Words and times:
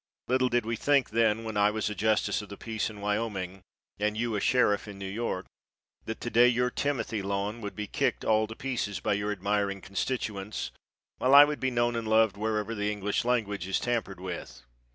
Little 0.27 0.49
did 0.49 0.65
we 0.65 0.75
think 0.75 1.11
then, 1.11 1.43
when 1.43 1.55
I 1.57 1.69
was 1.69 1.87
a 1.87 1.93
justice 1.93 2.41
of 2.41 2.49
the 2.49 2.57
peace 2.57 2.89
in 2.89 3.01
Wyoming 3.01 3.61
and 3.99 4.17
you 4.17 4.35
a 4.35 4.39
sheriff 4.41 4.87
in 4.87 4.97
New 4.97 5.05
York, 5.07 5.45
that 6.05 6.19
to 6.21 6.31
day 6.31 6.47
your 6.47 6.71
timothy 6.71 7.21
lawn 7.21 7.61
would 7.61 7.75
be 7.75 7.85
kicked 7.85 8.25
all 8.25 8.47
to 8.47 8.55
pieces 8.55 8.99
by 8.99 9.13
your 9.13 9.31
admiring 9.31 9.79
constituents, 9.79 10.71
while 11.19 11.35
I 11.35 11.45
would 11.45 11.59
be 11.59 11.69
known 11.69 11.95
and 11.95 12.07
loved 12.07 12.35
wherever 12.35 12.73
the 12.73 12.91
English 12.91 13.23
language 13.23 13.67
is 13.67 13.79
tampered 13.79 14.19
with. 14.19 14.63